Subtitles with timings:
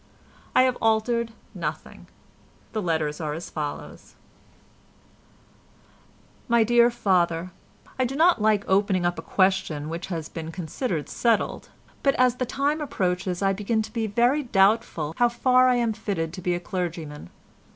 [0.55, 2.07] I have altered nothing.
[2.73, 4.15] The letters are as follows:—
[6.47, 11.69] "My dear Father,—I do not like opening up a question which has been considered settled,
[12.01, 15.93] but as the time approaches I begin to be very doubtful how far I am
[15.93, 17.29] fitted to be a clergyman.